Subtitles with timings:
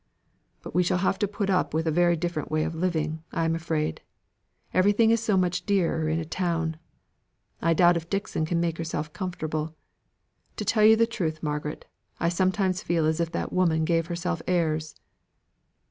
[0.63, 3.45] "But we shall have to put up with a very different way of living, I
[3.45, 4.01] am afraid.
[4.73, 6.77] Everything is so much dearer in a town.
[7.61, 9.75] I doubt if Dixon can make herself comfortable.
[10.55, 11.85] To tell you the truth, Margaret,
[12.19, 14.95] I sometimes feel as if that woman gave herself airs."